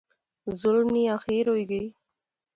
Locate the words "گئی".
1.69-1.87